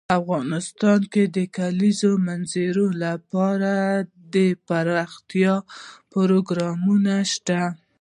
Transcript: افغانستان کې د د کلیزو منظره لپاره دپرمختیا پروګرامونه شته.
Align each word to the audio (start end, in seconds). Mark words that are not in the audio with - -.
افغانستان 0.19 0.99
کې 1.13 1.23
د 1.29 1.29
د 1.35 1.37
کلیزو 1.57 2.11
منظره 2.27 2.85
لپاره 3.03 3.73
دپرمختیا 4.33 5.55
پروګرامونه 6.11 7.13
شته. 7.33 7.61